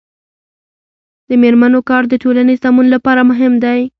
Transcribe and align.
د 1.29 1.31
میرمنو 1.41 1.79
کار 1.89 2.03
د 2.09 2.13
ټولنې 2.23 2.55
سمون 2.63 2.87
لپاره 2.95 3.21
مهم 3.31 3.53
دی. 3.63 3.81